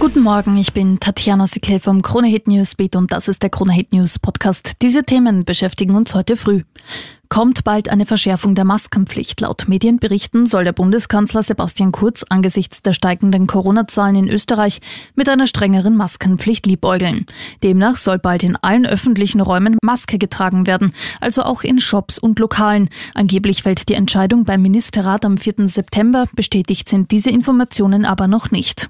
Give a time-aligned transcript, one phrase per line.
[0.00, 3.74] Guten Morgen, ich bin Tatjana Sikel vom Krone Hit Newsbeat und das ist der Krone
[3.74, 4.72] Hit News Podcast.
[4.80, 6.62] Diese Themen beschäftigen uns heute früh.
[7.28, 9.42] Kommt bald eine Verschärfung der Maskenpflicht.
[9.42, 14.80] Laut Medienberichten soll der Bundeskanzler Sebastian Kurz angesichts der steigenden Corona-Zahlen in Österreich
[15.16, 17.26] mit einer strengeren Maskenpflicht liebäugeln.
[17.62, 22.38] Demnach soll bald in allen öffentlichen Räumen Maske getragen werden, also auch in Shops und
[22.38, 22.88] Lokalen.
[23.14, 25.68] Angeblich fällt die Entscheidung beim Ministerrat am 4.
[25.68, 28.88] September, bestätigt sind diese Informationen aber noch nicht.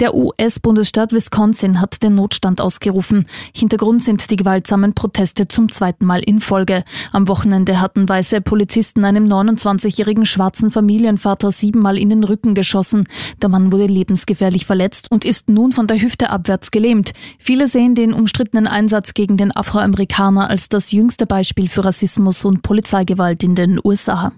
[0.00, 3.26] Der US-Bundesstaat Wisconsin hat den Notstand ausgerufen.
[3.52, 6.84] Hintergrund sind die gewaltsamen Proteste zum zweiten Mal in Folge.
[7.10, 13.08] Am Wochenende hatten weiße Polizisten einem 29-jährigen schwarzen Familienvater siebenmal in den Rücken geschossen.
[13.42, 17.12] Der Mann wurde lebensgefährlich verletzt und ist nun von der Hüfte abwärts gelähmt.
[17.40, 22.62] Viele sehen den umstrittenen Einsatz gegen den Afroamerikaner als das jüngste Beispiel für Rassismus und
[22.62, 24.30] Polizeigewalt in den USA.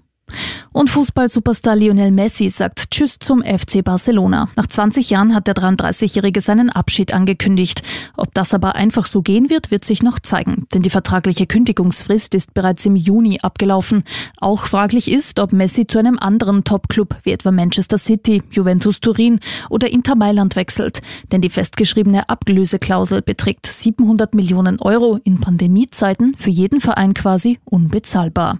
[0.73, 4.47] Und Fußball-Superstar Lionel Messi sagt Tschüss zum FC Barcelona.
[4.55, 7.83] Nach 20 Jahren hat der 33-Jährige seinen Abschied angekündigt.
[8.15, 10.67] Ob das aber einfach so gehen wird, wird sich noch zeigen.
[10.73, 14.03] Denn die vertragliche Kündigungsfrist ist bereits im Juni abgelaufen.
[14.37, 19.41] Auch fraglich ist, ob Messi zu einem anderen Top-Club wie etwa Manchester City, Juventus Turin
[19.69, 21.01] oder Inter Mailand wechselt.
[21.33, 28.59] Denn die festgeschriebene Ablöseklausel beträgt 700 Millionen Euro in Pandemiezeiten für jeden Verein quasi unbezahlbar.